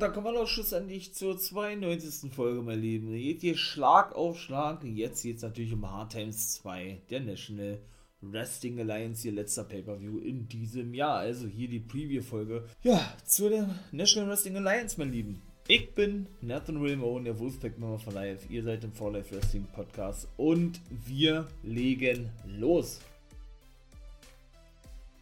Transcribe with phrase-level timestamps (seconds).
[0.00, 2.32] und da kommen wir doch schlussendlich zur 92.
[2.32, 3.12] Folge, mein Lieben.
[3.12, 4.82] Geht hier Schlag auf Schlag.
[4.82, 7.78] Jetzt geht es natürlich um Hard Times 2, der National
[8.22, 11.18] Wrestling Alliance, ihr letzter Pay-Per-View in diesem Jahr.
[11.18, 12.64] Also hier die Preview-Folge.
[12.82, 15.42] Ja, zu der National Wrestling Alliance, mein Lieben.
[15.68, 18.48] Ich bin Nathan Wilmone, der Wolfpack-Member von Live.
[18.48, 23.00] Ihr seid im For Life Wrestling Podcast und wir legen los.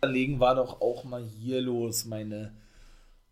[0.04, 2.52] Legen war doch auch mal hier los, meine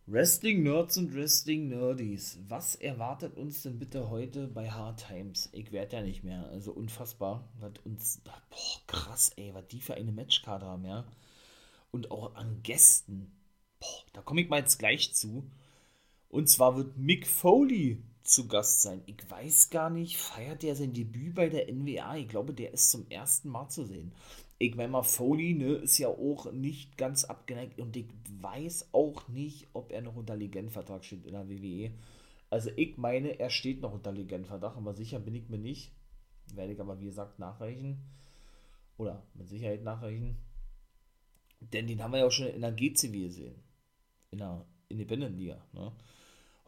[0.08, 2.38] Wrestling-Nerds und Wrestling-Nerdies.
[2.46, 5.48] Was erwartet uns denn bitte heute bei Hard Times?
[5.50, 6.48] Ich werde ja nicht mehr.
[6.50, 7.48] Also unfassbar.
[7.58, 8.20] Was uns.
[8.22, 8.40] Boah,
[8.86, 11.04] krass, ey, was die für eine Matchkarte haben, ja.
[11.90, 13.32] Und auch an Gästen.
[13.80, 15.50] Boah, da komme ich mal jetzt gleich zu.
[16.28, 19.02] Und zwar wird Mick Foley zu Gast sein.
[19.06, 22.16] Ich weiß gar nicht, feiert der sein Debüt bei der NWA?
[22.16, 24.12] Ich glaube, der ist zum ersten Mal zu sehen
[24.58, 28.06] ich meine mal, Foley ne, ist ja auch nicht ganz abgeneigt und ich
[28.40, 31.90] weiß auch nicht, ob er noch unter Legendenvertrag steht in der WWE.
[32.48, 35.92] Also ich meine, er steht noch unter Legendenvertrag, aber sicher bin ich mir nicht.
[36.54, 37.98] Werde ich aber wie gesagt nachreichen.
[38.96, 40.38] Oder mit Sicherheit nachreichen.
[41.60, 43.56] Denn den haben wir ja auch schon in der GCW gesehen.
[44.30, 45.60] In der Independent Liga.
[45.72, 45.92] Ne?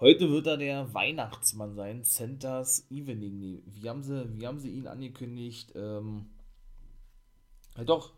[0.01, 3.61] Heute wird er der Weihnachtsmann sein, Centers Evening.
[3.67, 5.73] Wie haben sie, wie haben sie ihn angekündigt?
[5.75, 6.27] Ähm,
[7.77, 8.13] ja, doch.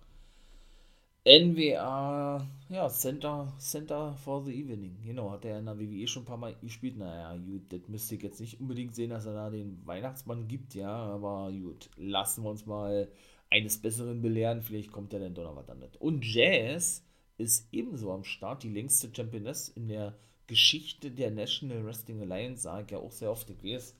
[1.25, 4.98] NWA, ja, Center, Center for the Evening.
[5.03, 6.98] Genau, hat er in der WWE schon ein paar Mal gespielt.
[6.98, 10.75] Naja, gut, das müsste ich jetzt nicht unbedingt sehen, dass er da den Weihnachtsmann gibt,
[10.75, 13.11] ja, aber gut, lassen wir uns mal
[13.48, 14.61] eines Besseren belehren.
[14.61, 15.97] Vielleicht kommt er dann doch noch was damit.
[15.97, 17.06] Und Jazz
[17.39, 20.19] ist ebenso am Start, die längste Championess in der
[20.51, 23.95] Geschichte der National Wrestling Alliance, sage ich ja auch sehr oft, ich weiß.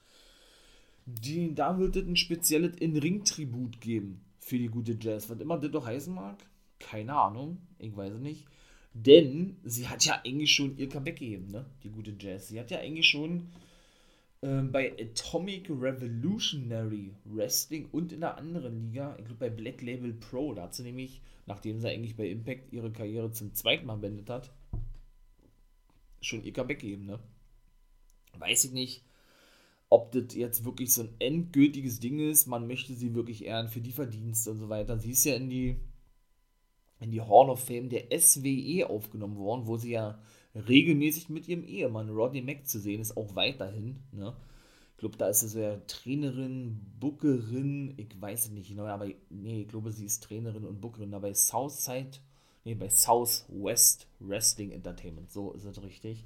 [1.07, 5.31] Die, da wird es ein spezielles In-Ring-Tribut geben für die gute Jazz.
[5.31, 6.39] Was immer das doch heißen mag,
[6.81, 8.47] keine Ahnung, ich weiß es nicht.
[8.95, 11.67] Denn sie hat ja eigentlich schon ihr Comeback gegeben, ne?
[11.85, 12.49] Die gute Jazz.
[12.49, 13.47] Sie hat ja eigentlich schon
[14.43, 20.13] äh, bei Atomic Revolutionary Wrestling und in einer anderen Liga, ich glaube bei Black Label
[20.15, 23.99] Pro, da hat sie nämlich, nachdem sie eigentlich bei Impact ihre Karriere zum zweiten Mal
[23.99, 24.51] beendet hat,
[26.21, 27.19] schon ihr Comeback gegeben, ne?
[28.39, 29.05] Weiß ich nicht
[29.91, 33.81] ob das jetzt wirklich so ein endgültiges Ding ist, man möchte sie wirklich ehren für
[33.81, 34.99] die Verdienste und so weiter.
[34.99, 35.77] Sie ist ja in die,
[37.01, 40.21] in die Hall of Fame der SWE aufgenommen worden, wo sie ja
[40.55, 43.99] regelmäßig mit ihrem Ehemann Rodney Mack zu sehen ist, auch weiterhin.
[44.13, 44.33] Ne?
[44.93, 49.09] Ich glaube, da ist sie so ja Trainerin, Bookerin, ich weiß es nicht genau, aber
[49.29, 52.19] nee, ich glaube, sie ist Trainerin und Bookerin, aber bei Southside,
[52.65, 56.25] nee, bei Southwest Wrestling Entertainment, so ist es richtig.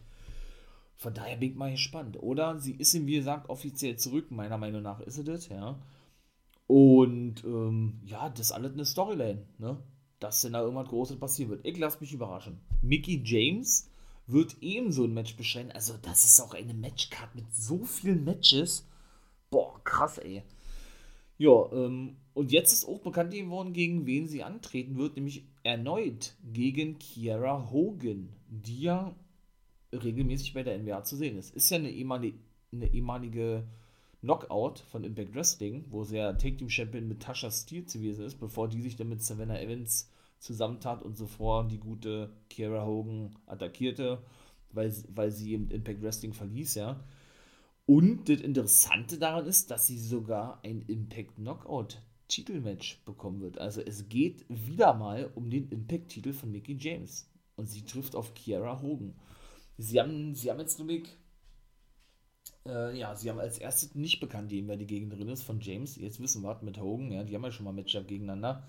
[0.97, 2.17] Von daher bin ich mal gespannt.
[2.22, 4.31] Oder sie ist ihm, wie gesagt, offiziell zurück.
[4.31, 5.78] Meiner Meinung nach ist sie das, ja.
[6.67, 9.83] Und ähm, ja, das ist alles eine Storyline, ne?
[10.21, 11.67] Dass denn da irgendwas Großes passieren wird.
[11.67, 12.61] Ich lasse mich überraschen.
[12.81, 13.91] Mickey James
[14.27, 15.73] wird ebenso ein Match beschreiben.
[15.73, 18.89] Also, das ist auch eine Matchcard mit so vielen Matches.
[19.50, 20.43] Boah, krass, ey.
[21.37, 26.34] Ja, ähm, und jetzt ist auch bekannt geworden, gegen wen sie antreten wird, nämlich erneut
[26.53, 29.15] gegen Kiara Hogan, die ja
[29.93, 31.55] regelmäßig bei der NWA zu sehen ist.
[31.55, 32.39] Ist ja eine ehemalige,
[32.73, 33.69] eine ehemalige
[34.21, 38.41] Knockout von Impact Wrestling, wo sie ja Take Team Champion mit Tasha Steele gewesen ist,
[38.41, 44.23] bevor die sich dann mit Savannah Evans zusammentat und sofort die gute Kiera Hogan attackierte,
[44.73, 47.05] weil, weil sie eben Impact Wrestling verließ, ja.
[47.87, 53.59] Und das Interessante daran ist, dass sie sogar ein Impact Knockout Titelmatch bekommen wird.
[53.59, 57.29] Also es geht wieder mal um den Impact-Titel von Mickey James.
[57.57, 59.15] Und sie trifft auf Kiara Hogan.
[59.79, 61.09] Sie haben, sie haben jetzt nämlich,
[62.67, 65.97] äh, ja, sie haben als erstes nicht bekannt, wer die Gegnerin ist von James.
[65.97, 68.67] Jetzt wissen wir mit Hogan, ja, die haben ja schon mal Matchup gegeneinander.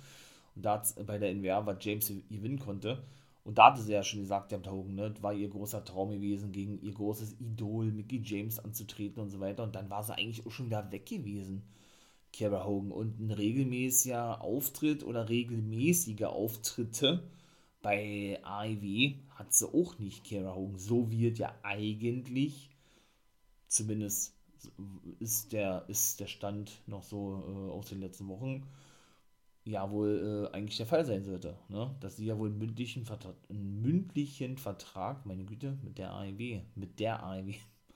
[0.56, 3.04] Und da bei der NWA, was James gewinnen konnte.
[3.44, 6.12] Und da hatte sie ja schon gesagt, der Hogan, ne, das war ihr großer Traum
[6.12, 9.64] gewesen, gegen ihr großes Idol Mickey James anzutreten und so weiter.
[9.64, 11.62] Und dann war sie eigentlich auch schon wieder weg gewesen,
[12.38, 12.92] Kara Hogan.
[12.92, 17.24] Und ein regelmäßiger Auftritt oder regelmäßige Auftritte
[17.82, 20.80] bei AEW hat sie auch nicht Kara Hogan.
[20.80, 22.70] So wird ja eigentlich,
[23.68, 24.36] zumindest
[25.20, 28.64] ist der, ist der Stand noch so äh, aus den letzten Wochen,
[29.64, 31.58] ja wohl äh, eigentlich der Fall sein sollte.
[31.70, 31.96] Ne?
[32.00, 36.62] Dass sie ja wohl einen mündlichen, Vertrag, einen mündlichen Vertrag, meine Güte, mit der AEW,
[36.76, 37.54] mit der AEW,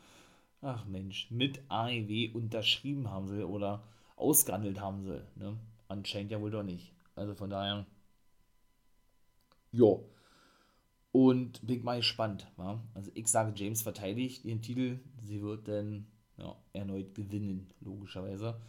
[0.62, 3.84] ach Mensch, mit AEW unterschrieben haben sie oder
[4.20, 5.22] ausgehandelt haben sie.
[5.36, 5.58] Ne?
[5.88, 6.94] Anscheinend ja wohl doch nicht.
[7.16, 7.86] Also von daher
[9.72, 10.00] ja.
[11.12, 12.48] Und bin mal gespannt.
[12.58, 12.84] Ja?
[12.94, 15.00] Also ich sage, James verteidigt ihren Titel.
[15.22, 16.06] Sie wird dann
[16.38, 18.60] ja, erneut gewinnen, logischerweise.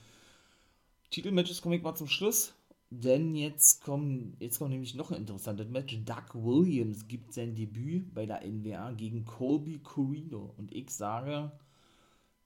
[1.11, 2.55] Titelmatches komme ich mal zum Schluss.
[2.93, 5.97] denn jetzt kommt, jetzt kommt nämlich noch ein interessantes Match.
[6.05, 10.55] Doug Williams gibt sein Debüt bei der NWA gegen Colby Corino.
[10.56, 11.52] Und ich sage,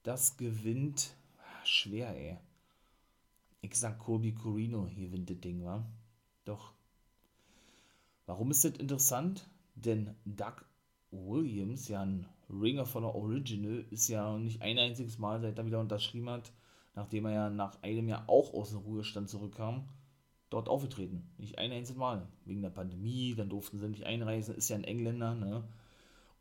[0.03, 2.37] das gewinnt ah, schwer, ey.
[3.65, 5.87] Ich sag Colby Corino gewinnt das Ding, wa?
[6.45, 6.75] Doch.
[8.27, 9.49] Warum ist das interessant?
[9.75, 10.67] Denn Doug
[11.11, 15.65] Williams, ja ein Ringer von der Original, ist ja nicht ein einziges Mal, seit er
[15.65, 16.53] wieder unterschrieben hat,
[16.95, 19.89] nachdem er ja nach einem Jahr auch aus dem Ruhestand zurückkam,
[20.51, 21.27] dort aufgetreten.
[21.39, 22.29] Nicht ein einziges Mal.
[22.45, 25.65] Wegen der Pandemie, dann durften sie nicht einreisen, ist ja ein Engländer, ne?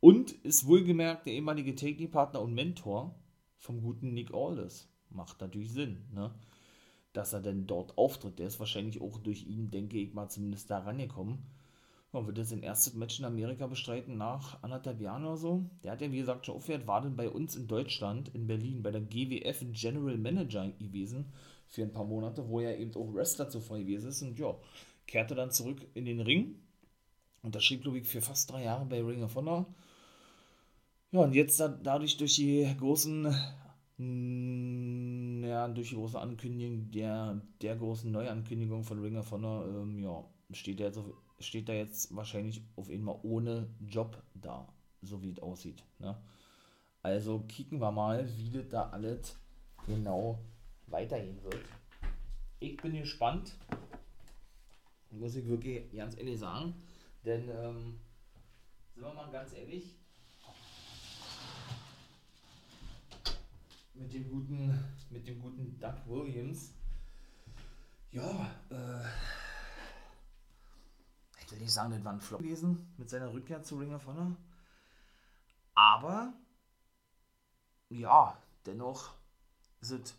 [0.02, 3.16] Und ist wohlgemerkt der ehemalige Technikpartner und Mentor
[3.60, 4.90] vom guten Nick Aldis.
[5.10, 6.34] Macht natürlich Sinn, ne?
[7.14, 8.40] Dass er denn dort auftritt.
[8.40, 11.40] Der ist wahrscheinlich auch durch ihn, denke ich mal, zumindest da rangekommen.
[12.12, 15.66] Ja, wird jetzt sein erstes Match in Amerika bestreiten nach anderthalb Jahren oder so.
[15.84, 18.84] Der hat ja, wie gesagt, schon aufgehört, war dann bei uns in Deutschland, in Berlin,
[18.84, 21.32] bei der GWF General Manager gewesen
[21.68, 24.56] für ein paar Monate, wo er eben auch Wrestler zuvor gewesen ist und ja,
[25.08, 26.60] kehrte dann zurück in den Ring.
[27.42, 29.66] Und das schrieb, ich, für fast drei Jahre bei Ring of Honor.
[31.12, 33.36] Ja, und jetzt da, dadurch durch die großen,
[35.44, 40.24] ja, durch die große Ankündigung der, der großen Neuankündigung von Ring of Honor, ähm, ja,
[40.52, 41.06] steht er jetzt auf
[41.44, 44.68] steht er jetzt wahrscheinlich auf Fall ohne Job da,
[45.02, 45.84] so wie es aussieht.
[46.00, 46.18] Ne?
[47.02, 49.38] Also kicken wir mal, wie das da alles
[49.86, 50.40] genau
[50.88, 51.60] weitergehen wird.
[52.60, 53.56] Ich bin gespannt,
[55.12, 56.74] muss ich wirklich ganz ehrlich sagen,
[57.26, 58.00] denn ähm,
[58.96, 59.96] sind wir mal ganz ehrlich,
[63.94, 66.74] mit dem guten, mit dem guten Doug Williams,
[68.12, 69.04] ja, äh,
[71.54, 74.36] will nicht sagen, das war ein Flop gewesen mit seiner Rückkehr zu Ring of Honor.
[75.76, 76.34] Aber,
[77.90, 79.14] ja, dennoch
[79.82, 80.16] ist es,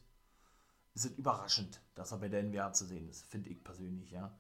[0.94, 4.36] ist überraschend, dass er bei der NWA zu sehen ist, finde ich persönlich, ja.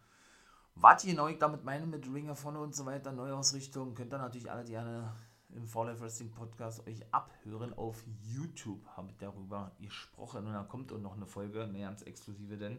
[0.76, 4.18] Was genau ich damit meine mit Ring of Honor und so weiter, Neuausrichtung, könnt ihr
[4.18, 5.14] natürlich alle gerne
[5.54, 7.72] im Fall Life Wrestling Podcast euch abhören.
[7.74, 12.02] Auf YouTube habe ich darüber gesprochen und da kommt auch noch eine Folge, eine ganz
[12.02, 12.78] exklusive, denn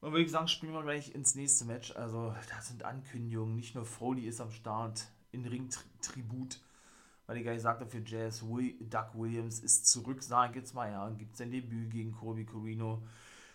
[0.00, 1.96] und würde ich sagen, spielen wir gleich ins nächste Match.
[1.96, 3.56] Also, da sind Ankündigungen.
[3.56, 6.60] Nicht nur Foley ist am Start in Ring-Tribut,
[7.26, 10.90] weil ich gar nicht sagte, für Jazz Doug Williams ist zurück, sage ich jetzt mal,
[10.90, 13.02] ja, gibt sein Debüt gegen Colby Corino.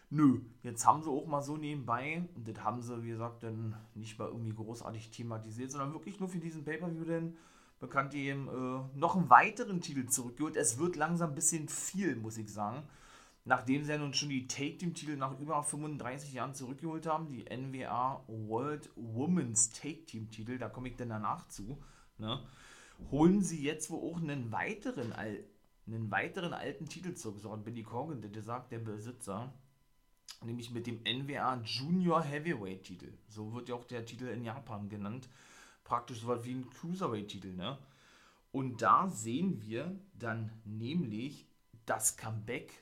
[0.09, 3.77] Nö, jetzt haben sie auch mal so nebenbei, und das haben sie, wie gesagt, dann
[3.93, 7.37] nicht mal irgendwie großartig thematisiert, sondern wirklich nur für diesen Pay-Per-View denn
[7.81, 10.55] bekannt eben äh, noch einen weiteren Titel zurückgeholt.
[10.55, 12.83] Es wird langsam ein bisschen viel, muss ich sagen
[13.45, 18.23] nachdem sie ja nun schon die Take-Team-Titel nach über 35 Jahren zurückgeholt haben, die NWA
[18.27, 21.81] World Women's Take-Team-Titel, da komme ich dann danach zu,
[22.17, 22.43] ne,
[23.09, 27.39] holen sie jetzt wohl auch einen weiteren, einen weiteren alten Titel zurück.
[27.39, 29.51] So hat Billy Corgan, der sagt, der Besitzer,
[30.43, 33.11] nämlich mit dem NWA Junior Heavyweight Titel.
[33.27, 35.27] So wird ja auch der Titel in Japan genannt.
[35.83, 37.77] Praktisch so was wie ein Cruiserweight-Titel, ne?
[38.51, 41.47] Und da sehen wir dann nämlich
[41.85, 42.73] das Comeback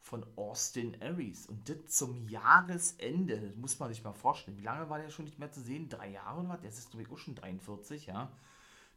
[0.00, 1.46] von Austin Aries.
[1.46, 3.40] Und das zum Jahresende.
[3.40, 4.58] Das muss man sich mal vorstellen.
[4.58, 5.88] Wie lange war der schon nicht mehr zu sehen?
[5.88, 6.60] Drei Jahre oder was?
[6.60, 8.30] Der ist glaube ich auch schon 43, ja.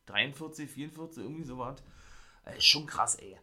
[0.08, 1.82] 43, 44, irgendwie sowas.
[2.44, 3.38] Äh, schon krass, ey.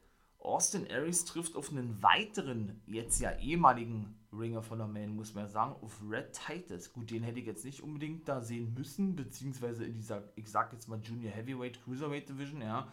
[0.45, 5.45] Austin Aries trifft auf einen weiteren, jetzt ja ehemaligen Ringer von der Man, muss man
[5.45, 6.93] ja sagen, auf Red Titus.
[6.93, 10.73] Gut, den hätte ich jetzt nicht unbedingt da sehen müssen, beziehungsweise in dieser, ich sag
[10.73, 12.89] jetzt mal Junior Heavyweight Cruiserweight Division, ja.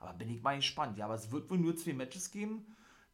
[0.00, 0.98] Aber bin ich mal gespannt.
[0.98, 2.64] Ja, aber es wird wohl nur zwei Matches geben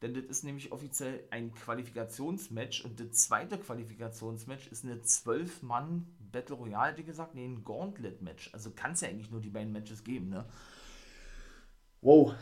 [0.02, 6.56] denn das ist nämlich offiziell ein Qualifikationsmatch und das zweite Qualifikationsmatch ist eine 12-Mann Battle
[6.56, 8.50] Royale, wie gesagt, nee, ein Gauntlet-Match.
[8.52, 10.44] Also kann es ja eigentlich nur die beiden Matches geben, ne?
[12.00, 12.34] Wow,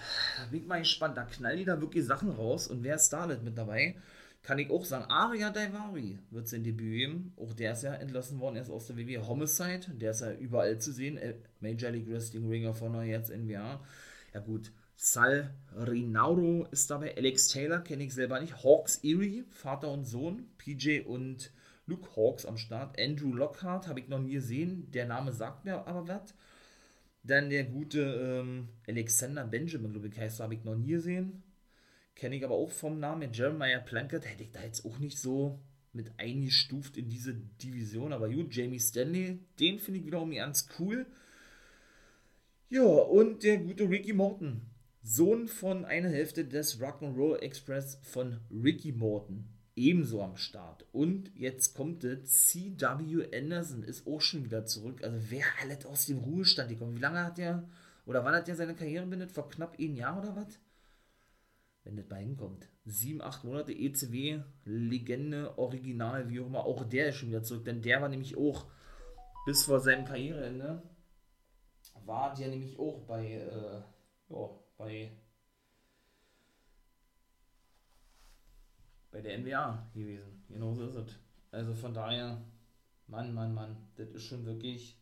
[0.50, 1.16] bin ich mal gespannt.
[1.16, 2.68] Da knallen die da wirklich Sachen raus.
[2.68, 3.96] Und wer ist da mit dabei?
[4.42, 7.32] Kann ich auch sagen, Aria Daivari wird sein Debüt geben.
[7.36, 9.86] Auch der ist ja entlassen worden, erst aus der WWE Homicide.
[9.94, 11.16] Der ist ja überall zu sehen.
[11.16, 13.80] Äh, Major League Wrestling Ring of Honor jetzt NWA.
[14.32, 17.16] Ja gut, Sal Rinauro ist dabei.
[17.16, 18.62] Alex Taylor kenne ich selber nicht.
[18.62, 20.46] Hawks Erie, Vater und Sohn.
[20.58, 21.50] PJ und
[21.86, 23.00] Luke Hawks am Start.
[23.00, 24.90] Andrew Lockhart habe ich noch nie gesehen.
[24.92, 26.34] Der Name sagt mir aber was.
[27.26, 31.42] Dann der gute ähm, Alexander Benjamin, glaube ich, heißt, habe ich noch nie gesehen.
[32.14, 33.32] Kenne ich aber auch vom Namen.
[33.32, 35.58] Jeremiah Plunkett hätte ich da jetzt auch nicht so
[35.92, 38.12] mit eingestuft in diese Division.
[38.12, 41.06] Aber gut, Jamie Stanley, den finde ich wiederum ganz cool.
[42.68, 44.62] Ja, und der gute Ricky Morton
[45.08, 50.86] Sohn von einer Hälfte des Rock'n'Roll Express von Ricky Morton, ebenso am Start.
[50.92, 53.28] Und jetzt kommt der C.W.
[53.32, 55.04] Anderson, ist auch schon wieder zurück.
[55.04, 56.96] Also wer alles aus dem Ruhestand gekommen?
[56.96, 57.68] Wie lange hat der,
[58.06, 59.32] oder wann hat der seine Karriere beendet?
[59.32, 60.58] Vor knapp einem Jahr oder was?
[61.86, 62.68] wenn das mal hinkommt.
[62.84, 67.64] Sieben, acht Monate ECW, Legende, Original, wie auch immer, auch der ist schon wieder zurück,
[67.64, 68.66] denn der war nämlich auch
[69.46, 70.82] bis vor seinem Karriereende,
[72.04, 73.82] war der nämlich auch bei, äh,
[74.28, 75.12] ja, bei,
[79.16, 80.44] bei der NWA gewesen.
[80.48, 81.18] Genau so ist es.
[81.50, 82.42] Also von daher,
[83.06, 84.98] Mann, Mann, Mann, das ist schon wirklich,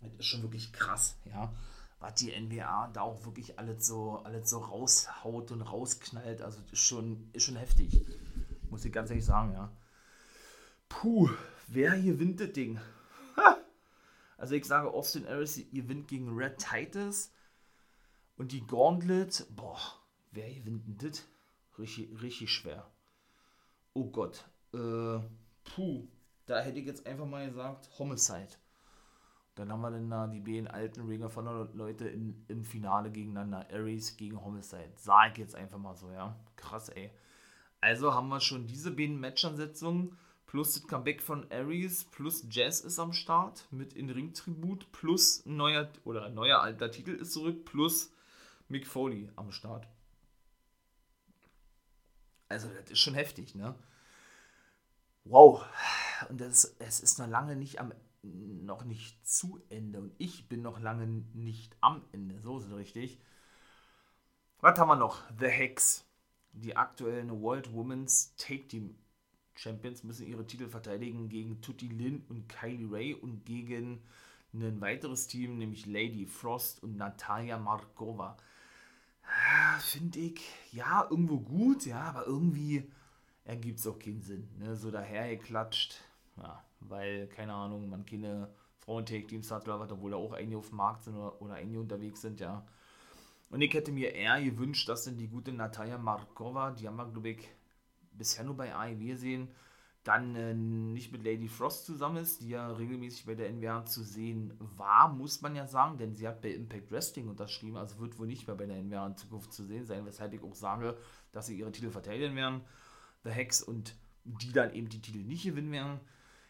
[0.00, 1.52] das ist schon wirklich krass, ja
[1.98, 6.42] was die NBA da auch wirklich alles so, alles so raushaut und rausknallt.
[6.42, 8.06] Also ist schon, ist schon heftig.
[8.70, 9.72] Muss ich ganz ehrlich sagen, ja.
[10.88, 11.30] Puh,
[11.66, 12.78] wer gewinnt das Ding?
[14.36, 17.32] Also ich sage, Austin Aries gewinnt gegen Red Titus
[18.36, 19.80] und die Gauntlet, boah,
[20.30, 21.26] wer gewinnt denn das?
[21.78, 22.86] Richtig, richtig schwer.
[23.92, 24.44] Oh Gott.
[24.72, 25.18] Äh,
[25.64, 26.08] puh,
[26.46, 28.48] da hätte ich jetzt einfach mal gesagt, Homicide.
[29.56, 33.10] Dann haben wir dann da die beiden alten Ring of Honor Leute in, im Finale
[33.10, 33.66] gegeneinander.
[33.72, 34.92] Aries gegen Homicide.
[34.96, 36.36] Sag ich jetzt einfach mal so, ja.
[36.56, 37.10] Krass, ey.
[37.80, 40.16] Also haben wir schon diese beiden Matchansetzungen
[40.46, 45.44] plus das Comeback von Aries plus Jazz ist am Start mit in Ring Tribut plus
[45.46, 48.12] neuer oder neuer alter Titel ist zurück plus
[48.68, 49.88] Mick Foley am Start.
[52.48, 53.74] Also das ist schon heftig, ne?
[55.24, 55.64] Wow.
[56.28, 60.60] Und das, es ist noch lange nicht am noch nicht zu Ende und ich bin
[60.60, 62.40] noch lange nicht am Ende.
[62.40, 63.20] So ist es richtig.
[64.60, 65.22] Was haben wir noch?
[65.38, 66.04] The Hex.
[66.52, 68.96] Die aktuellen World Women's Take Team
[69.54, 74.02] Champions müssen ihre Titel verteidigen gegen Tutti Lin und Kylie Ray und gegen
[74.52, 78.36] ein weiteres Team, nämlich Lady Frost und Natalia Markova.
[79.28, 80.40] Ah, finde ich,
[80.72, 82.90] ja, irgendwo gut, ja, aber irgendwie
[83.44, 84.48] ergibt es auch keinen Sinn.
[84.58, 84.76] Ne?
[84.76, 86.00] So dahergeklatscht.
[86.36, 88.48] Ja, weil, keine Ahnung, man keine
[88.80, 91.80] Frauen-Take-Teams hat oder was, obwohl da auch einige auf dem Markt sind oder, oder einige
[91.80, 92.64] unterwegs sind, ja.
[93.50, 97.06] Und ich hätte mir eher gewünscht, dass dann die gute Natalia Markova, die haben wir,
[97.06, 97.48] glaube ich,
[98.12, 99.48] bisher nur bei AEW sehen,
[100.06, 104.04] dann äh, nicht mit Lady Frost zusammen ist, die ja regelmäßig bei der NWA zu
[104.04, 108.18] sehen war, muss man ja sagen, denn sie hat bei Impact Wrestling unterschrieben, also wird
[108.18, 110.96] wohl nicht mehr bei der NWA in Zukunft zu sehen sein, weshalb ich auch sage,
[111.32, 112.60] dass sie ihre Titel verteidigen werden,
[113.24, 116.00] The Hex, und die dann eben die Titel nicht gewinnen werden.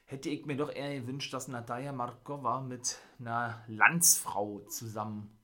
[0.05, 5.36] Hätte ich mir doch eher gewünscht, dass Natalia Markova mit einer Landsfrau zusammen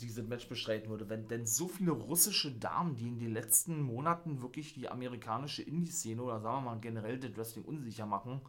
[0.00, 1.08] dieses Match bestreiten würde.
[1.08, 6.22] Wenn denn so viele russische Damen, die in den letzten Monaten wirklich die amerikanische Indie-Szene
[6.22, 8.40] oder sagen wir mal generell das Wrestling unsicher machen,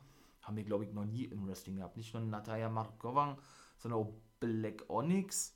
[0.42, 1.98] haben wir glaube ich noch nie im Wrestling gehabt.
[1.98, 3.38] Nicht nur Natalia Markova,
[3.78, 5.56] sondern auch Black Onyx.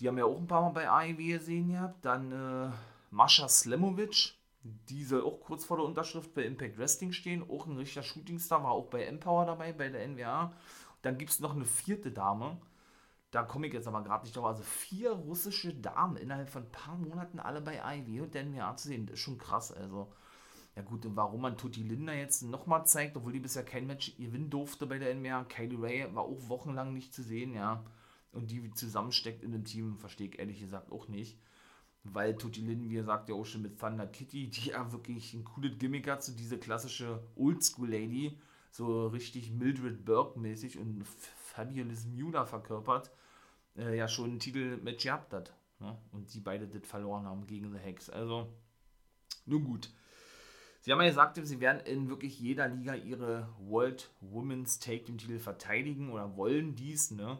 [0.00, 2.04] Die haben wir auch ein paar Mal bei AEW gesehen gehabt.
[2.04, 2.72] Dann äh,
[3.10, 7.48] Mascha Slemovic, die soll auch kurz vor der Unterschrift bei Impact Wrestling stehen.
[7.48, 10.52] Auch ein richtiger Shootingstar, war auch bei Empower dabei, bei der NWA.
[11.02, 12.56] Dann gibt es noch eine vierte Dame.
[13.34, 14.44] Da komme ich jetzt aber gerade nicht drauf.
[14.44, 18.76] Also vier russische Damen innerhalb von ein paar Monaten alle bei IW und der NWA
[18.76, 19.06] zu sehen.
[19.06, 19.72] Das ist schon krass.
[19.72, 20.12] Also,
[20.76, 24.16] ja gut, und warum man Tutti Linda jetzt nochmal zeigt, obwohl die bisher kein Match
[24.16, 25.44] gewinnen durfte bei der NWA.
[25.44, 27.84] Kylie Ray war auch wochenlang nicht zu sehen, ja.
[28.30, 31.36] Und die zusammensteckt in dem Team, verstehe ich ehrlich gesagt auch nicht
[32.04, 35.44] weil Tutti Lin, wie gesagt, ja auch schon mit Thunder Kitty, die ja wirklich ein
[35.44, 38.38] cooles Gimmick hat, so diese klassische Oldschool-Lady,
[38.70, 41.04] so richtig Mildred Burke-mäßig und
[41.54, 43.10] Fabulous Muda verkörpert,
[43.76, 45.54] äh, ja schon einen Titelmatch gehabt hat.
[45.78, 45.96] Ne?
[46.12, 48.10] Und die beide das verloren haben gegen The Hex.
[48.10, 48.48] Also,
[49.46, 49.90] nun gut.
[50.80, 55.16] Sie haben ja gesagt, sie werden in wirklich jeder Liga ihre World Women's Take Team
[55.16, 57.38] Titel verteidigen oder wollen dies, ne?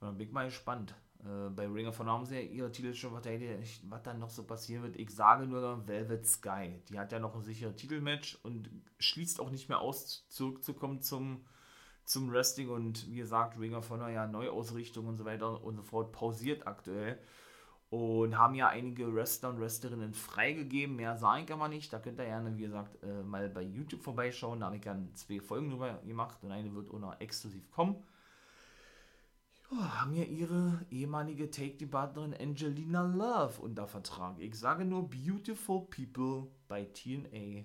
[0.00, 0.94] dann bin ich mal gespannt.
[1.24, 3.82] Äh, bei Ring of Honor haben sie ja ihre Titel schon verteidigt.
[3.88, 6.80] Was dann noch so passieren wird, ich sage nur Velvet Sky.
[6.88, 11.44] Die hat ja noch ein sicheres Titelmatch und schließt auch nicht mehr aus, zurückzukommen zum,
[12.04, 12.68] zum Wrestling.
[12.68, 16.66] Und wie gesagt, Ring of Honor ja Neuausrichtung und so weiter und so fort pausiert
[16.66, 17.18] aktuell.
[17.90, 20.96] Und haben ja einige Wrestler und Wrestlerinnen freigegeben.
[20.96, 21.92] Mehr sagen kann man nicht.
[21.92, 24.60] Da könnt ihr gerne, wie gesagt, äh, mal bei YouTube vorbeischauen.
[24.60, 28.02] Da habe ich ja zwei Folgen drüber gemacht und eine wird auch noch exklusiv kommen
[29.70, 34.38] haben ja ihre ehemalige Take-Team-Partnerin Angelina Love unter Vertrag.
[34.38, 37.64] Ich sage nur Beautiful People bei TNA.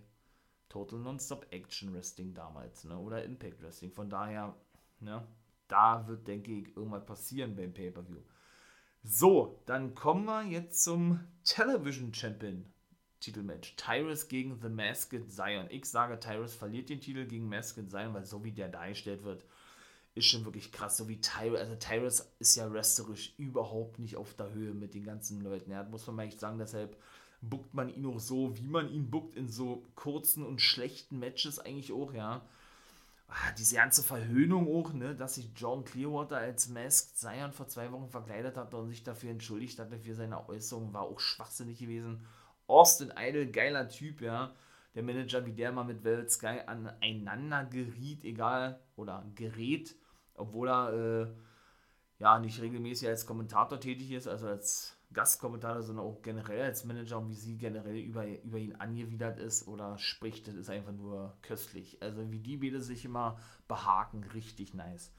[0.69, 2.97] Total Nonstop Action Wrestling damals, ne?
[2.97, 3.91] Oder Impact Wrestling.
[3.91, 4.55] Von daher,
[4.99, 5.27] ne?
[5.67, 8.21] Da wird, denke ich, irgendwas passieren beim Pay-Per-View.
[9.03, 12.65] So, dann kommen wir jetzt zum Television Champion
[13.19, 13.75] Titelmatch.
[13.75, 15.67] Tyrus gegen The Masked Zion.
[15.69, 19.45] Ich sage, Tyrus verliert den Titel gegen Masked Zion, weil so wie der dargestellt wird,
[20.15, 20.97] ist schon wirklich krass.
[20.97, 25.03] So wie Tyrus, also Tyrus ist ja wrestlerisch überhaupt nicht auf der Höhe mit den
[25.03, 25.71] ganzen Leuten.
[25.71, 26.97] Ja, muss man mal echt sagen, deshalb
[27.41, 31.60] buckt man ihn auch so, wie man ihn buckt, in so kurzen und schlechten Matches
[31.60, 32.41] eigentlich auch, ja.
[33.27, 37.91] ah, diese ganze Verhöhnung auch, ne, dass sich John Clearwater als Masked Zion vor zwei
[37.91, 42.25] Wochen verkleidet hat und sich dafür entschuldigt hatte für seine Äußerung, war auch schwachsinnig gewesen.
[42.67, 44.53] Austin Idol, geiler Typ, ja.
[44.96, 49.96] Der Manager, wie der mal mit Velvet Sky aneinander geriet, egal, oder gerät,
[50.34, 51.27] obwohl er äh,
[52.19, 57.17] ja nicht regelmäßig als Kommentator tätig ist, also als Gastkommentator, sondern auch generell als Manager
[57.17, 61.35] und wie sie generell über, über ihn angewidert ist oder spricht, das ist einfach nur
[61.41, 61.97] köstlich.
[62.01, 65.11] Also wie die beide sich immer behaken, richtig nice.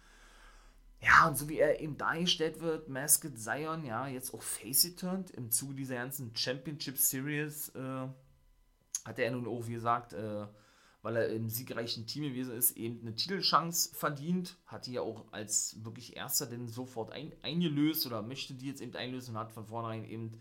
[1.03, 5.31] Ja, und so wie er eben dargestellt wird, Masked Zion, ja, jetzt auch face turned
[5.31, 8.09] im Zuge dieser ganzen Championship Series, äh,
[9.05, 10.47] hat er nun auch, wie gesagt, äh,
[11.03, 14.57] weil er im siegreichen Team gewesen ist, eben eine Titelchance verdient.
[14.67, 18.83] Hat die ja auch als wirklich Erster denn sofort ein, eingelöst oder möchte die jetzt
[18.83, 20.33] eben einlösen und hat von vornherein eben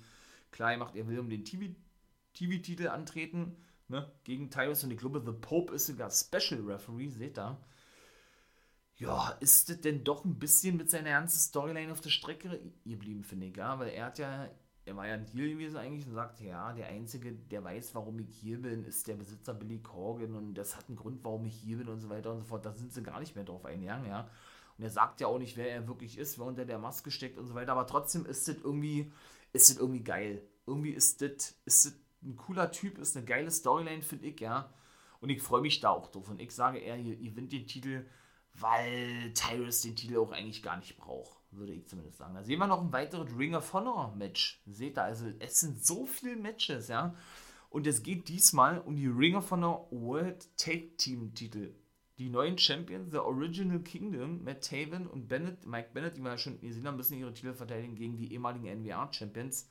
[0.51, 3.55] klar gemacht, er will um den TV-Titel TV antreten
[3.87, 7.57] ne, gegen Tyrus und ich glaube, The Pope ist sogar Special Referee, seht ihr.
[8.97, 13.23] Ja, ist das denn doch ein bisschen mit seiner ganzen Storyline auf der Strecke geblieben,
[13.23, 14.49] finde ich, ja, weil er hat ja
[14.89, 18.19] er war ja ein Deal gewesen eigentlich und sagte, ja, der Einzige, der weiß, warum
[18.19, 21.55] ich hier bin, ist der Besitzer Billy Corgan und das hat einen Grund, warum ich
[21.55, 22.65] hier bin und so weiter und so fort.
[22.65, 24.27] Da sind sie gar nicht mehr drauf eingegangen, ja.
[24.77, 27.37] Und er sagt ja auch nicht, wer er wirklich ist, wer unter der Maske steckt
[27.37, 27.73] und so weiter.
[27.73, 29.11] Aber trotzdem ist das irgendwie,
[29.53, 30.41] ist das irgendwie geil.
[30.65, 31.93] Irgendwie ist das, ist das
[32.23, 34.73] ein cooler Typ, ist eine geile Storyline, finde ich, ja.
[35.21, 36.29] Und ich freue mich da auch drauf.
[36.29, 38.05] Und ich sage, er gewinnt den Titel,
[38.55, 42.35] weil Tyrus den Titel auch eigentlich gar nicht braucht würde ich zumindest sagen.
[42.35, 44.61] Da sehen wir noch ein weiteres Ring of Honor Match.
[44.65, 47.15] Seht ihr, also es sind so viele Matches, ja.
[47.69, 51.75] Und es geht diesmal um die Ring of Honor World Tag Team Titel.
[52.17, 56.37] Die neuen Champions, The Original Kingdom, Matt Taven und Bennett, Mike Bennett, die wir ja
[56.37, 59.69] schon gesehen haben, müssen ihre Titel verteidigen gegen die ehemaligen NWA Champions.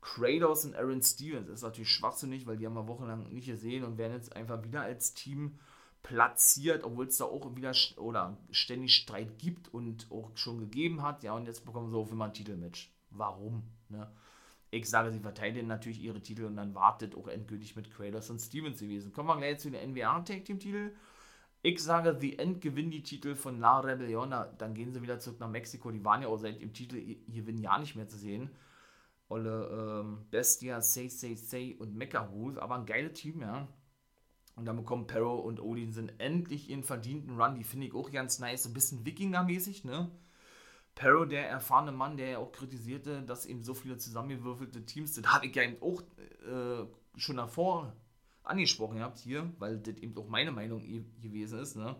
[0.00, 1.48] Kratos und Aaron Stevens.
[1.48, 4.62] Das ist natürlich schwachsinnig, weil die haben wir wochenlang nicht gesehen und werden jetzt einfach
[4.62, 5.58] wieder als Team
[6.02, 11.22] platziert, obwohl es da auch wieder oder ständig Streit gibt und auch schon gegeben hat.
[11.22, 12.92] Ja, und jetzt bekommen sie auch immer ein Titelmatch.
[13.10, 13.62] Warum?
[13.88, 14.10] Ne?
[14.70, 18.40] Ich sage, sie verteidigen natürlich ihre Titel und dann wartet auch endgültig mit Kratos und
[18.40, 19.12] Stevens gewesen.
[19.12, 20.92] Kommen wir gleich zu den NWA Tag Team Titel.
[21.62, 24.30] Ich sage, The End gewinnt die Titel von La Rebellion.
[24.58, 25.90] Dann gehen sie wieder zurück nach Mexiko.
[25.90, 28.50] Die waren ja auch seit dem Titel gewinnen ja nicht mehr zu sehen.
[29.28, 32.58] Olle ähm, Bestia, Say Say Say und Mecha Wolf.
[32.58, 33.66] Aber ein geiles Team, ja.
[34.56, 37.54] Und dann bekommen Perro und Odinson endlich ihren verdienten Run.
[37.54, 38.62] Die finde ich auch ganz nice.
[38.62, 40.10] So ein bisschen Wikinger-mäßig, ne?
[40.94, 45.30] Perro, der erfahrene Mann, der ja auch kritisierte, dass eben so viele zusammengewürfelte Teams sind,
[45.30, 46.86] habe ich ja eben auch äh,
[47.18, 47.92] schon davor
[48.44, 50.82] angesprochen gehabt hier, weil das eben auch meine Meinung
[51.20, 51.94] gewesen ist, ne?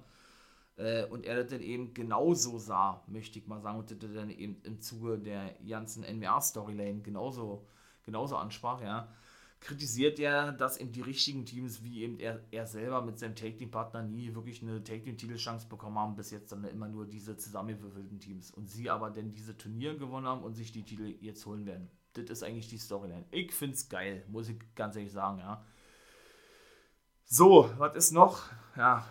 [0.76, 4.30] Äh, und er das dann eben genauso sah, möchte ich mal sagen, und das dann
[4.30, 7.66] eben im Zuge der ganzen NWA-Storyline genauso,
[8.02, 9.12] genauso ansprach, ja
[9.60, 14.02] kritisiert er, dass eben die richtigen Teams, wie eben er, er selber mit seinem Take-Team-Partner
[14.02, 18.50] nie wirklich eine Take-Team-Titelchance bekommen haben, bis jetzt dann immer nur diese zusammengewürfelten Teams.
[18.50, 21.90] Und sie aber denn diese Turniere gewonnen haben und sich die Titel jetzt holen werden.
[22.12, 23.24] Das ist eigentlich die Storyline.
[23.30, 25.64] Ich finde es geil, muss ich ganz ehrlich sagen, ja.
[27.24, 28.44] So, was ist noch?
[28.76, 29.04] Ja,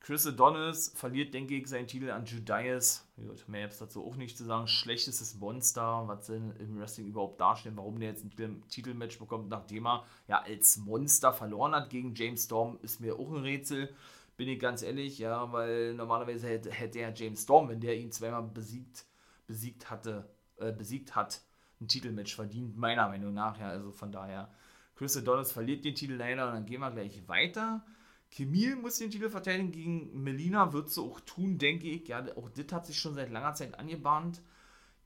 [0.00, 3.06] Chris Adonis verliert, denke ich, seinen Titel an Judas.
[3.46, 4.66] Mehr jetzt dazu auch nicht zu sagen.
[4.66, 9.86] Schlechtestes Monster, was sie im Wrestling überhaupt darstellen, warum der jetzt ein Titelmatch bekommt, nachdem
[9.86, 13.94] er ja als Monster verloren hat gegen James Storm, ist mir auch ein Rätsel.
[14.38, 18.10] Bin ich ganz ehrlich, ja, weil normalerweise hätte, hätte er James Storm, wenn der ihn
[18.10, 19.04] zweimal besiegt,
[19.46, 21.42] besiegt hatte, äh, besiegt hat,
[21.78, 23.68] ein Titelmatch verdient, meiner Meinung nach, ja.
[23.68, 24.50] Also von daher,
[24.96, 27.84] Chris Adonis verliert den Titel leider und dann gehen wir gleich weiter.
[28.30, 32.06] Camille muss den Titel verteidigen gegen Melina, wird sie auch tun, denke ich.
[32.08, 34.40] Ja, auch das hat sich schon seit langer Zeit angebahnt.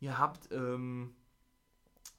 [0.01, 1.15] Ihr habt ähm,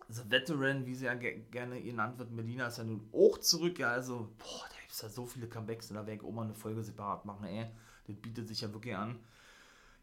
[0.08, 3.80] The Veteran, wie sie ja gerne genannt wird, Melina ist ja nun auch zurück.
[3.80, 6.32] Ja, also, boah, da gibt es ja so viele Comebacks und da werde ich auch
[6.34, 7.68] mal eine Folge separat machen, ey.
[8.08, 9.20] Das bietet sich ja wirklich an.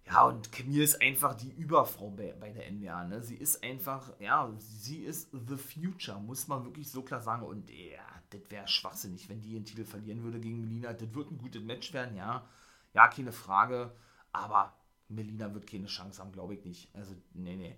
[0.06, 3.04] Ja, und Camille ist einfach die Überfrau bei, bei der NWA.
[3.04, 3.22] Ne?
[3.22, 7.44] Sie ist einfach, ja, sie ist the future, muss man wirklich so klar sagen.
[7.44, 8.00] Und ja,
[8.32, 10.92] das wäre schwachsinnig, wenn die den Titel verlieren würde gegen Melina.
[10.92, 12.46] Das wird ein gutes Match werden, ja.
[12.94, 13.92] Ja, keine Frage.
[14.32, 14.74] Aber
[15.08, 16.88] Melina wird keine Chance haben, glaube ich nicht.
[16.94, 17.76] Also, nee, nee.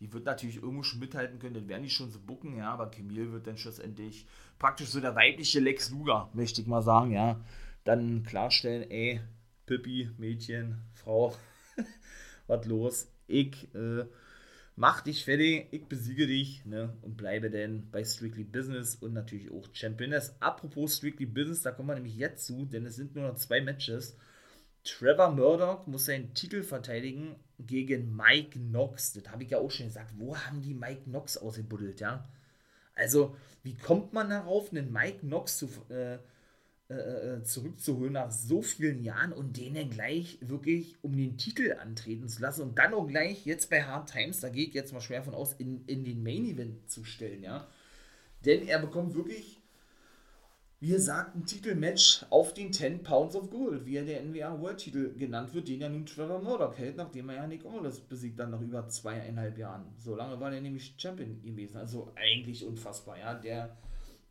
[0.00, 2.72] Die wird natürlich irgendwo schon mithalten können, das werden die schon so bucken, ja.
[2.72, 4.26] Aber Camille wird dann schlussendlich
[4.58, 7.40] praktisch so der weibliche Lex Luger, möchte ich mal sagen, ja.
[7.84, 9.20] Dann klarstellen, ey,
[9.66, 11.34] Pippi, Mädchen, Frau,
[12.46, 13.08] was los?
[13.26, 14.04] Ich, äh,
[14.76, 19.50] mach dich fertig, ich besiege dich ne, und bleibe dann bei Strictly Business und natürlich
[19.50, 20.10] auch Champion.
[20.10, 23.36] Das apropos Strictly Business, da kommen wir nämlich jetzt zu, denn es sind nur noch
[23.36, 24.16] zwei Matches.
[24.84, 29.14] Trevor Murdoch muss seinen Titel verteidigen gegen Mike Knox.
[29.14, 30.12] Das habe ich ja auch schon gesagt.
[30.18, 32.28] Wo haben die Mike Knox ausgebuddelt, ja?
[32.94, 36.18] Also, wie kommt man darauf, einen Mike Knox zu, äh,
[36.90, 41.78] äh, äh, zurückzuholen nach so vielen Jahren und den dann gleich wirklich um den Titel
[41.80, 44.92] antreten zu lassen und dann auch gleich jetzt bei Hard Times, da gehe ich jetzt
[44.92, 47.66] mal schwer von aus, in, in den Main Event zu stellen, ja.
[48.44, 49.62] Denn er bekommt wirklich,
[50.80, 54.76] wie gesagt, ein Titelmatch auf den 10 Pounds of Gold, wie er der NWA World
[54.76, 58.38] Titel genannt wird, den ja nun Trevor Murdoch hält, nachdem er ja Nick Aldis besiegt,
[58.38, 59.86] dann nach über zweieinhalb Jahren.
[59.96, 63.32] So lange war der nämlich Champion gewesen, also eigentlich unfassbar, ja.
[63.32, 63.74] Der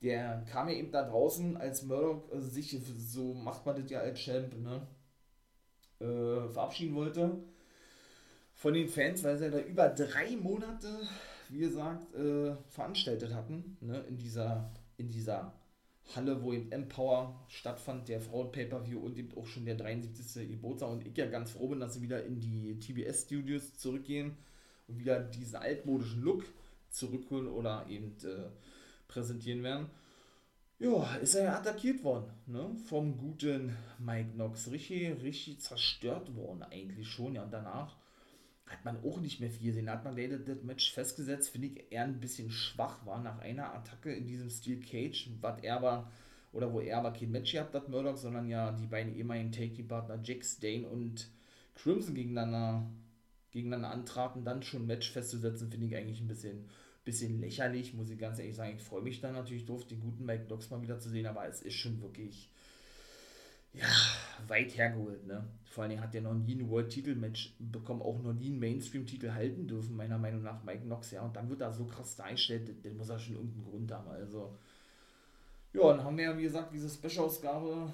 [0.03, 4.01] der kam ja eben da draußen als Murdoch also sich, so macht man das ja
[4.01, 4.85] als Champ, ne,
[5.99, 7.37] äh, verabschieden wollte
[8.53, 10.89] von den Fans, weil sie da über drei Monate,
[11.49, 15.53] wie gesagt, äh, veranstaltet hatten, ne, in dieser, in dieser
[16.15, 20.49] Halle, wo eben Empower stattfand, der Frauen-Pay-Per-View und eben auch schon der 73.
[20.49, 24.35] Geburtstag und ich ja ganz froh bin, dass sie wieder in die TBS-Studios zurückgehen
[24.87, 26.43] und wieder diesen altmodischen Look
[26.89, 28.49] zurückholen oder eben äh,
[29.13, 29.88] präsentieren werden.
[30.80, 32.76] Ja, ist er ja attackiert worden, ne?
[32.89, 34.69] Vom guten Mike Knox.
[34.71, 37.36] Richtig, richtig zerstört worden, eigentlich schon.
[37.36, 37.95] Ja, und danach
[38.65, 39.86] hat man auch nicht mehr viel gesehen.
[39.86, 43.39] Da hat man leider das Match festgesetzt, finde ich, eher ein bisschen schwach war nach
[43.39, 46.12] einer Attacke in diesem Steel Cage, was er war,
[46.52, 50.19] oder wo er aber kein Match gehabt hat, Murdoch, sondern ja die beiden ehemaligen Take-Team-Partner
[50.23, 51.30] Jack Dane und
[51.76, 52.89] Crimson gegeneinander,
[53.52, 56.69] gegeneinander antraten, dann schon ein Match festzusetzen, finde ich eigentlich ein bisschen
[57.03, 58.75] bisschen lächerlich, muss ich ganz ehrlich sagen.
[58.77, 61.45] Ich freue mich dann natürlich drauf, den guten Mike Knox mal wieder zu sehen, aber
[61.47, 62.49] es ist schon wirklich
[63.73, 63.87] ja,
[64.47, 65.25] weit hergeholt.
[65.25, 65.43] Ne?
[65.65, 69.31] Vor allen Dingen hat er noch nie ein World-Titel-Match bekommen, auch noch nie einen Mainstream-Titel
[69.31, 71.11] halten dürfen, meiner Meinung nach, Mike Knox.
[71.11, 74.09] Ja, und dann wird er so krass dargestellt, dann muss er schon irgendeinen Grund haben.
[74.09, 74.55] Also,
[75.73, 77.91] ja, dann haben wir ja, wie gesagt, diese Special-Ausgabe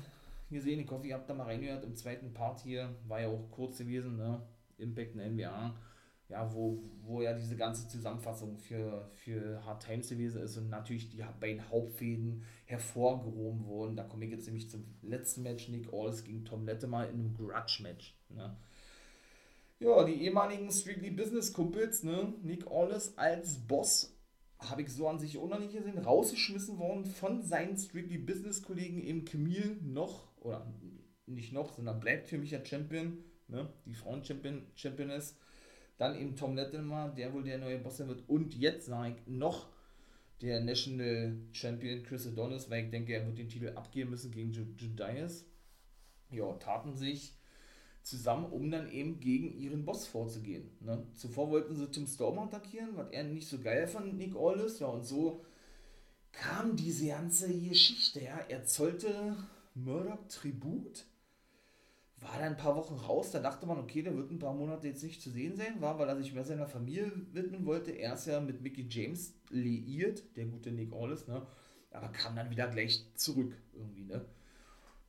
[0.52, 0.82] gesehen.
[0.82, 1.86] Ich hoffe, ihr habt da mal reingehört.
[1.86, 4.42] Im zweiten Part hier war ja auch kurz gewesen, ne?
[4.78, 5.74] Impact in NBA
[6.30, 11.10] ja, wo, wo ja diese ganze Zusammenfassung für, für Hard Times gewesen ist und natürlich
[11.10, 13.96] die beiden Hauptfäden hervorgehoben wurden.
[13.96, 17.34] Da komme ich jetzt nämlich zum letzten Match, Nick Aldis gegen Tom Lettemer in einem
[17.34, 18.16] Grudge-Match.
[18.30, 18.56] Ne?
[19.80, 22.34] Ja, die ehemaligen Strictly Business Kumpels, ne?
[22.44, 24.16] Nick Aldis als Boss,
[24.60, 28.62] habe ich so an sich auch noch nicht gesehen, rausgeschmissen worden von seinen Strictly Business
[28.62, 30.72] Kollegen im Camille noch, oder
[31.26, 33.74] nicht noch, sondern bleibt für mich der Champion, ne?
[33.86, 35.36] die Frauen-Champion Championess
[36.00, 38.28] dann eben Tom Latimer, der wohl der neue Boss sein wird.
[38.28, 39.68] Und jetzt sage ich noch
[40.42, 44.52] der National Champion Chris Adonis, weil ich denke, er wird den Titel abgeben müssen gegen
[44.52, 45.46] Judias.
[46.32, 47.34] Ja, taten sich
[48.02, 50.72] zusammen, um dann eben gegen ihren Boss vorzugehen.
[50.80, 51.06] Ne?
[51.16, 54.80] Zuvor wollten sie Tim Storm attackieren, was er nicht so geil fand, Nick Aldis.
[54.80, 55.44] Ja, und so
[56.32, 58.24] kam diese ganze Geschichte.
[58.24, 58.40] Ja.
[58.48, 59.36] Er zollte
[59.76, 61.06] Murdoch Tribut
[62.22, 64.88] war dann ein paar Wochen raus, da dachte man, okay, der wird ein paar Monate
[64.88, 67.92] jetzt nicht zu sehen sein, war, weil er sich mehr seiner Familie widmen wollte.
[67.92, 71.46] Er ist ja mit Mickey James liiert, der gute Nick Aldis, ne?
[71.92, 74.26] Aber kam dann wieder gleich zurück irgendwie, ne?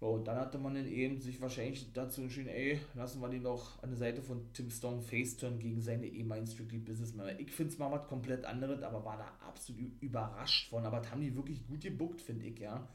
[0.01, 3.43] Ja, und dann hatte man dann eben sich wahrscheinlich dazu entschieden, ey, lassen wir den
[3.43, 7.39] doch an der Seite von Tim Stone faceturn gegen seine ehemaligen Strictly Businessman.
[7.39, 10.87] Ich finde es mal was komplett anderes, aber war da absolut überrascht von.
[10.87, 12.89] Aber das haben die wirklich gut gebuckt, finde ich, ja.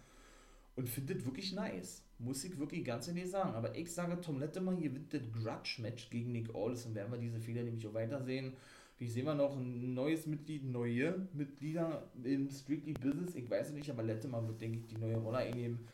[0.76, 2.04] Und findet wirklich nice.
[2.20, 3.54] Muss ich wirklich ganz ehrlich sagen.
[3.54, 7.40] Aber ich sage, Tom Lettemann gewinnt das Grudge-Match gegen Nick Aldis und werden wir diese
[7.40, 8.54] Fehler nämlich auch weitersehen.
[8.98, 13.36] Wie sehen wir noch ein neues Mitglied, neue Mitglieder im Strictly Business?
[13.36, 15.88] Ich weiß es nicht, aber Lettemann wird, denke ich, die neue Rolle einnehmen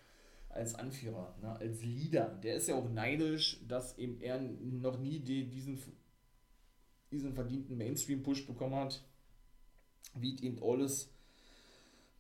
[0.50, 2.28] als Anführer, ne, als Leader.
[2.44, 5.80] Der ist ja auch neidisch, dass eben er noch nie die, diesen,
[7.12, 9.04] diesen verdienten Mainstream-Push bekommen hat,
[10.14, 11.10] wie eben alles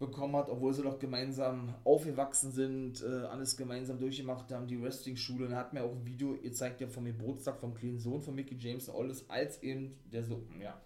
[0.01, 5.45] bekommen hat, obwohl sie doch gemeinsam aufgewachsen sind, äh, alles gemeinsam durchgemacht haben, die Wrestling-Schule.
[5.45, 8.35] Und er hat mir auch ein Video gezeigt, ja, vom Geburtstag vom kleinen Sohn von
[8.35, 10.81] Mickey James alles als eben der so, ja,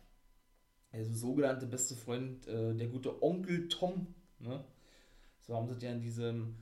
[0.93, 4.63] der sogenannte beste Freund, äh, der gute Onkel Tom, ne?
[5.41, 6.55] So haben sie ja in diesem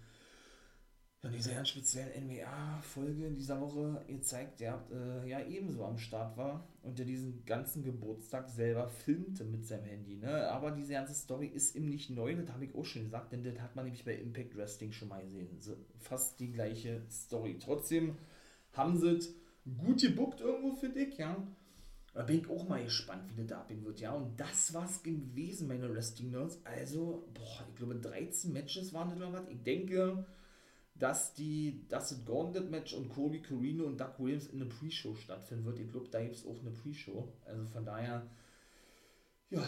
[1.24, 6.36] in dieser ganz speziellen NWA-Folge in dieser Woche gezeigt, der äh, ja ebenso am Start
[6.36, 10.18] war und der diesen ganzen Geburtstag selber filmte mit seinem Handy.
[10.18, 10.50] Ne?
[10.50, 13.44] Aber diese ganze Story ist ihm nicht neu, das habe ich auch schon gesagt, denn
[13.44, 15.48] das hat man nämlich bei Impact Wrestling schon mal gesehen.
[15.62, 17.58] So, fast die gleiche Story.
[17.58, 18.18] Trotzdem
[18.74, 19.34] haben sie es
[19.78, 21.38] gut gebuckt irgendwo für dich, ja.
[22.14, 24.12] Da bin ich auch mal gespannt, wie das da abgehen wird, ja.
[24.12, 26.60] Und das war es gewesen, meine Wrestling-Nerds.
[26.66, 29.48] Also, boah, ich glaube 13 Matches waren das oder was.
[29.50, 30.26] Ich denke,
[30.96, 35.16] dass die dass das Gauntlet Match und Cody Carino und Doug Williams in der Pre-Show
[35.16, 35.80] stattfinden wird.
[35.80, 37.28] Ich glaube, da gibt es auch eine Pre-Show.
[37.46, 38.28] Also von daher,
[39.50, 39.64] ja,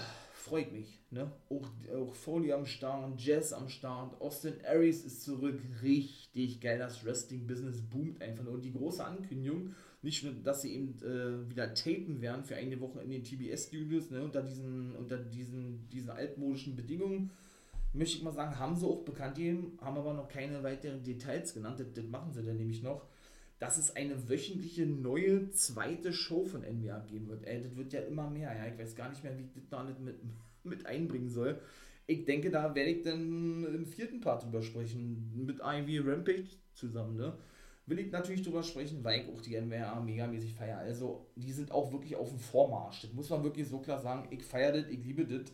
[0.46, 1.00] freut mich.
[1.10, 1.32] Ne?
[1.50, 5.60] Auch, auch Foley am Start, Jazz am Start, Austin Aries ist zurück.
[5.82, 8.46] Richtig geil, das Wrestling-Business boomt einfach.
[8.46, 12.80] Und die große Ankündigung, nicht nur, dass sie eben äh, wieder tapen werden für eine
[12.80, 17.32] Woche in den TBS-Studios, ne, unter diesen, unter diesen, diesen altmodischen Bedingungen,
[17.96, 21.54] möchte ich mal sagen, haben sie auch bekannt gegeben, haben aber noch keine weiteren Details
[21.54, 21.80] genannt.
[21.80, 23.08] Das, das machen sie dann nämlich noch,
[23.60, 27.46] dass es eine wöchentliche neue zweite Show von NBA geben wird.
[27.46, 28.54] Ey, das wird ja immer mehr.
[28.56, 30.16] Ja, ich weiß gar nicht mehr, wie ich das da nicht mit,
[30.64, 31.60] mit einbringen soll.
[32.08, 37.16] Ich denke, da werde ich dann im vierten Part drüber sprechen, mit Ivy Rampage zusammen,
[37.16, 37.36] ne?
[37.88, 40.80] Will ich natürlich drüber sprechen, weil ich auch die NBA megamäßig feiere.
[40.80, 43.02] Also, die sind auch wirklich auf dem Vormarsch.
[43.04, 44.28] Das muss man wirklich so klar sagen.
[44.32, 45.52] Ich feiere das, ich liebe das.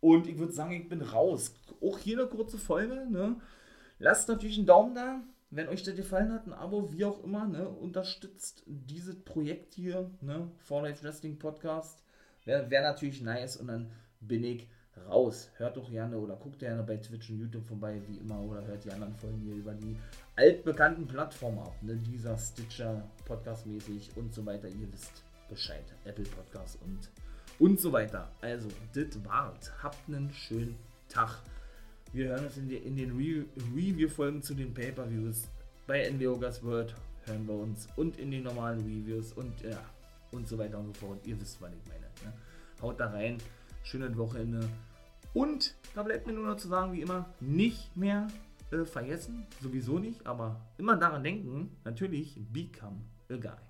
[0.00, 1.54] Und ich würde sagen, ich bin raus.
[1.82, 3.36] Auch hier eine kurze Folge, ne?
[3.98, 7.46] Lasst natürlich einen Daumen da, wenn euch das gefallen hat, ein Abo, wie auch immer,
[7.46, 7.68] ne?
[7.68, 10.50] Unterstützt dieses Projekt hier, ne?
[10.58, 12.02] For Life Wrestling Podcast.
[12.44, 14.68] Wäre wär natürlich nice und dann bin ich
[15.08, 15.50] raus.
[15.56, 18.84] Hört doch gerne oder guckt gerne bei Twitch und YouTube vorbei, wie immer, oder hört
[18.84, 19.96] die anderen Folgen hier über die
[20.36, 21.74] altbekannten Plattformen ab.
[21.82, 21.96] Ne?
[21.96, 24.68] Dieser Stitcher, Podcast-mäßig und so weiter.
[24.68, 25.84] Ihr wisst Bescheid.
[26.04, 27.10] Apple Podcast und,
[27.60, 28.28] und so weiter.
[28.40, 29.70] Also, das war's.
[29.82, 30.76] Habt einen schönen
[31.08, 31.38] Tag.
[32.12, 33.44] Wir hören uns in, die, in den Re
[33.76, 35.46] Review-Folgen zu den Pay-Per-Views.
[35.86, 36.94] Bei NWO Gas World
[37.26, 39.78] hören wir uns und in den normalen Reviews und ja,
[40.32, 41.24] und so weiter und so fort.
[41.26, 42.06] Ihr wisst, was ich meine.
[42.24, 42.32] Ne?
[42.82, 43.38] Haut da rein.
[43.84, 44.68] Schönes Wochenende.
[45.34, 48.28] Und da bleibt mir nur noch zu sagen, wie immer, nicht mehr
[48.72, 53.69] äh, vergessen, sowieso nicht, aber immer daran denken, natürlich, become a guy.